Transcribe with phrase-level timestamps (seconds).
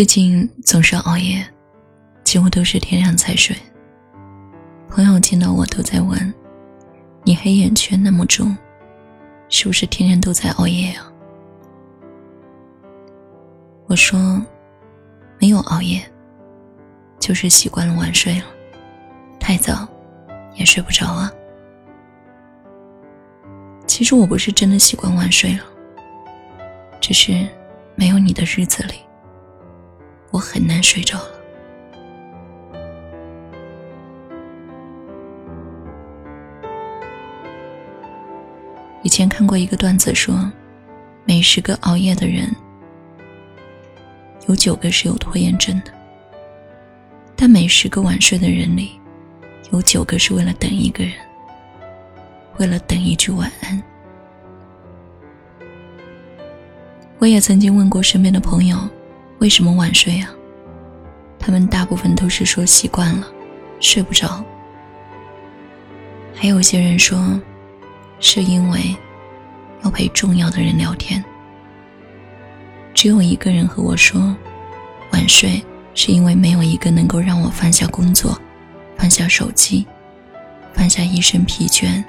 [0.00, 1.46] 最近总是熬夜，
[2.24, 3.54] 几乎都是天亮才睡。
[4.88, 6.18] 朋友见到我都在问
[7.22, 8.56] ：“你黑眼圈那么重，
[9.50, 11.12] 是不是天天都在熬夜啊？”
[13.88, 14.42] 我说
[15.38, 16.00] ：“没有熬夜，
[17.18, 18.46] 就是习惯了晚睡了，
[19.38, 19.86] 太早
[20.54, 21.30] 也睡不着啊。”
[23.86, 25.64] 其实我不是真的习惯晚睡了，
[27.02, 27.46] 只是
[27.96, 28.94] 没有你的日子里。
[30.30, 31.40] 我很难睡着了。
[39.02, 40.50] 以前看过一个段子，说
[41.24, 42.54] 每十个熬夜的人，
[44.46, 45.90] 有九个是有拖延症的；
[47.34, 49.00] 但每十个晚睡的人里，
[49.72, 51.14] 有九个是为了等一个人，
[52.58, 53.82] 为了等一句晚安。
[57.18, 58.78] 我也曾经问过身边的朋友。
[59.40, 60.28] 为什么晚睡啊？
[61.38, 63.26] 他们大部分都是说习惯了，
[63.80, 64.44] 睡不着。
[66.34, 67.40] 还有些人说，
[68.18, 68.94] 是因为
[69.82, 71.24] 要陪重要的人聊天。
[72.92, 74.36] 只有一个人和我说，
[75.12, 78.38] 晚睡是因为没有一个能够让我放下工作、
[78.98, 79.86] 放下手机、
[80.74, 82.04] 放下一身疲倦，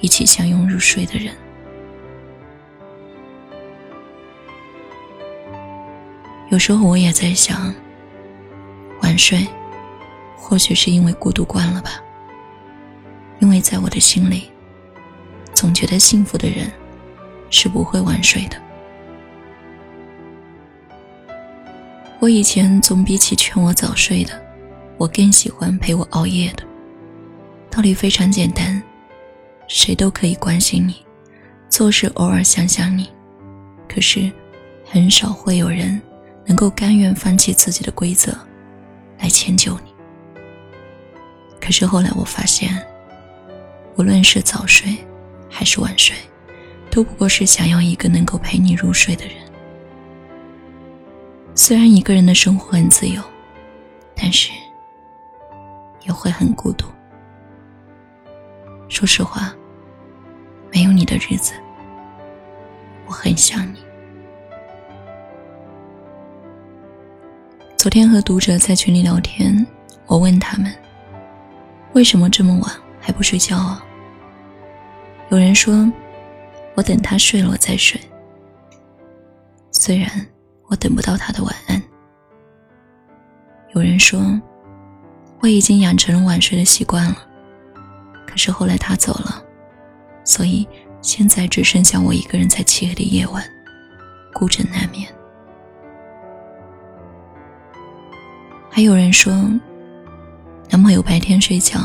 [0.00, 1.34] 一起相拥入睡的人。
[6.52, 7.74] 有时候我也在想，
[9.00, 9.48] 晚睡，
[10.36, 11.92] 或许是因为孤独惯了吧。
[13.38, 14.50] 因为在我的心里，
[15.54, 16.70] 总觉得幸福的人
[17.48, 18.58] 是不会晚睡的。
[22.20, 24.38] 我以前总比起劝我早睡的，
[24.98, 26.62] 我更喜欢陪我熬夜的。
[27.70, 28.80] 道理非常简单，
[29.68, 30.96] 谁都可以关心你，
[31.70, 33.08] 做事偶尔想想你，
[33.88, 34.30] 可是
[34.84, 35.98] 很少会有人。
[36.44, 38.36] 能够甘愿放弃自己的规则，
[39.18, 39.92] 来迁就你。
[41.60, 42.84] 可是后来我发现，
[43.96, 44.96] 无论是早睡
[45.48, 46.16] 还是晚睡，
[46.90, 49.34] 都不过是想要一个能够陪你入睡的人。
[51.54, 53.22] 虽然一个人的生活很自由，
[54.14, 54.50] 但是
[56.04, 56.86] 也会很孤独。
[58.88, 59.54] 说实话，
[60.72, 61.52] 没有你的日子，
[63.06, 63.91] 我很想你。
[67.82, 69.66] 昨天和读者在群里聊天，
[70.06, 70.72] 我问他们
[71.94, 73.84] ：“为什么这么晚还不睡觉啊？”
[75.30, 75.92] 有人说
[76.78, 78.00] ：“我等他睡了我再睡。”
[79.72, 80.08] 虽然
[80.68, 81.82] 我等不到他的晚安。
[83.74, 84.40] 有人说
[85.42, 87.16] ：“我已经养成了晚睡的习惯了，
[88.28, 89.42] 可是后来他走了，
[90.22, 90.64] 所以
[91.00, 93.44] 现在只剩下我一个人在漆黑的夜晚，
[94.32, 95.12] 孤枕难眠。”
[98.74, 99.30] 还有人说，
[100.70, 101.78] 男朋友白天睡觉，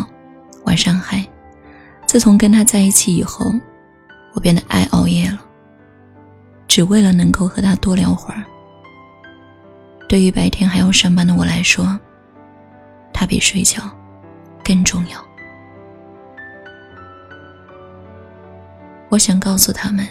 [0.63, 1.21] 晚上嗨。
[2.05, 3.51] 自从跟他在一起以后，
[4.33, 5.37] 我变得爱熬夜了，
[6.65, 8.41] 只为了能够和他多聊会儿。
[10.07, 11.99] 对于白天还要上班的我来说，
[13.11, 13.83] 他比睡觉
[14.63, 15.21] 更重要。
[19.09, 20.07] 我想告诉他们，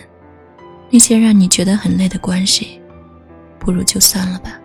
[0.91, 2.79] 那些让你觉得很累的关系，
[3.59, 4.61] 不如就算了吧。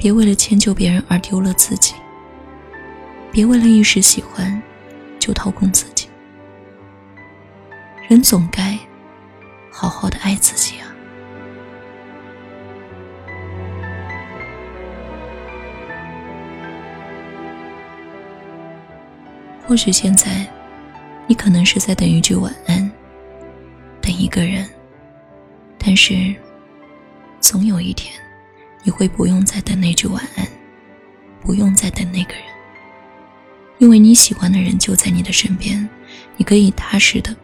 [0.00, 1.92] 别为了迁就别人而丢了自己，
[3.30, 4.60] 别为了一时喜欢
[5.18, 6.08] 就掏空自己。
[8.08, 8.78] 人总该
[9.70, 10.88] 好好的爱自己啊！
[19.66, 20.50] 或许现在，
[21.26, 22.90] 你可能是在等一句晚安，
[24.00, 24.66] 等一个人，
[25.78, 26.34] 但是，
[27.38, 28.10] 总有一天。
[28.82, 30.46] 你会不用再等那句晚安，
[31.40, 32.44] 不用再等那个人，
[33.78, 35.88] 因为你喜欢的人就在你的身边，
[36.36, 37.34] 你可以踏实的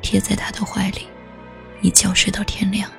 [0.00, 1.06] 贴在他的怀里，
[1.80, 2.90] 一觉睡到天亮。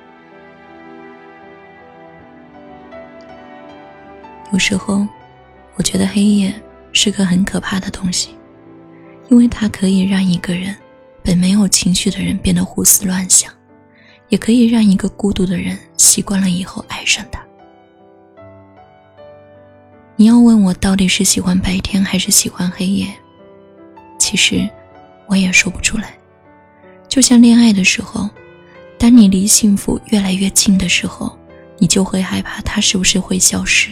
[4.52, 5.06] 有时候，
[5.74, 6.54] 我觉得黑夜
[6.92, 8.36] 是个很可怕的东西，
[9.28, 10.76] 因为它可以让一个人
[11.22, 13.52] 本没有情绪的人变得胡思乱想，
[14.28, 17.43] 也可以让一个孤独的人习惯了以后爱上他。
[20.16, 23.06] 你要问我到底是喜欢白天还是喜欢黑夜，
[24.18, 24.68] 其实
[25.26, 26.16] 我也说不出来。
[27.08, 28.30] 就像恋爱的时候，
[28.96, 31.36] 当你离幸福越来越近的时候，
[31.78, 33.90] 你就会害怕它是不是会消失，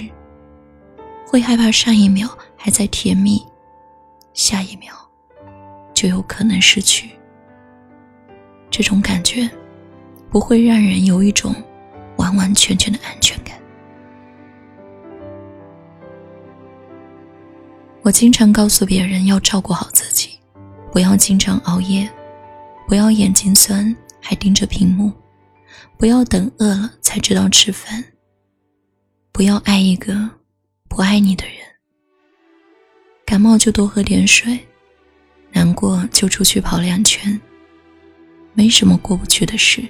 [1.26, 3.44] 会害怕上一秒还在甜蜜，
[4.32, 4.94] 下一秒
[5.92, 7.10] 就有可能失去。
[8.70, 9.50] 这种感觉
[10.30, 11.52] 不会让人有一种
[12.16, 13.60] 完完全全的安全感。
[18.04, 20.30] 我经常告诉别人要照顾好自己，
[20.90, 22.10] 不要经常熬夜，
[22.88, 25.12] 不要眼睛酸还盯着屏幕，
[25.96, 28.02] 不要等饿了才知道吃饭，
[29.30, 30.28] 不要爱一个
[30.88, 31.54] 不爱你的人。
[33.24, 34.58] 感冒就多喝点水，
[35.52, 37.40] 难过就出去跑两圈，
[38.52, 39.80] 没什么过不去的事。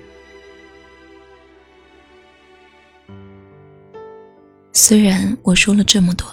[4.74, 6.30] 虽然我说了这么多。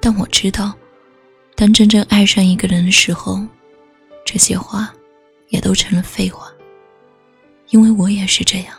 [0.00, 0.74] 但我知道，
[1.54, 3.44] 当真正爱上一个人的时候，
[4.24, 4.92] 这些话
[5.48, 6.50] 也都成了废话。
[7.70, 8.74] 因为我也是这样。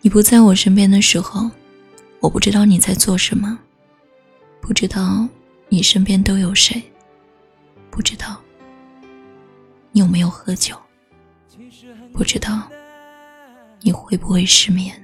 [0.00, 1.48] 你不在我身边的时候，
[2.20, 3.56] 我不知道你在做什么，
[4.60, 5.28] 不知道
[5.68, 6.82] 你身边都有谁，
[7.90, 8.40] 不知道
[9.92, 10.76] 你有没有喝酒，
[12.12, 12.68] 不知道
[13.80, 15.03] 你会不会失眠，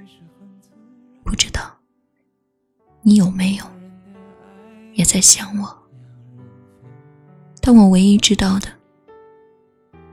[3.03, 3.65] 你有没有
[4.93, 5.77] 也在想我？
[7.59, 8.67] 但我唯一知道的，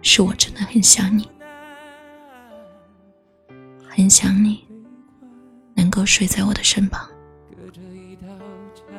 [0.00, 1.28] 是我真的很想你，
[3.86, 4.66] 很想你
[5.74, 7.06] 能够睡在我的身旁。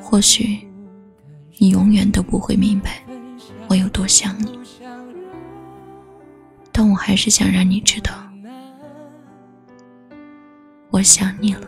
[0.01, 0.67] 或许
[1.57, 3.03] 你永远都不会明白
[3.67, 4.59] 我有多想你，
[6.71, 8.13] 但我还是想让你知道，
[10.91, 11.67] 我想你了。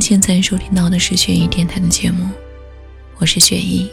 [0.00, 2.26] 您现在收听到的是雪姨电台的节目，
[3.18, 3.92] 我是雪姨。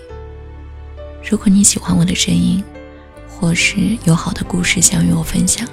[1.29, 2.63] 如果你喜欢我的声音，
[3.27, 5.67] 或是有好的故事想与我分享，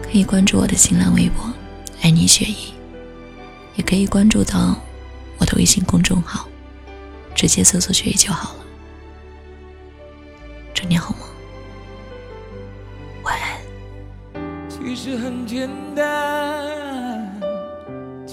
[0.00, 1.52] 可以关注我的新浪微博
[2.02, 2.72] “爱你雪姨”，
[3.74, 4.76] 也可以关注到
[5.38, 6.48] 我的微信公众号，
[7.34, 8.60] 直接搜索“雪姨”就好了。
[10.72, 11.28] 祝你好梦，
[13.24, 13.58] 晚安。
[14.70, 16.85] 其实很简单，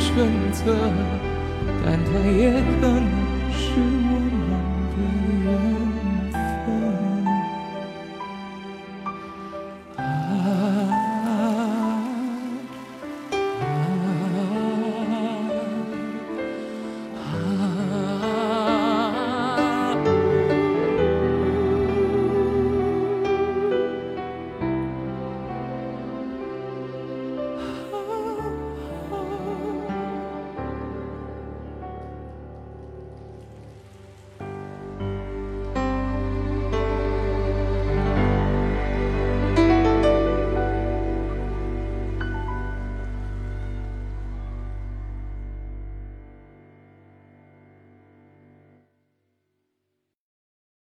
[0.00, 0.74] 选择，
[1.84, 3.19] 但它也可能。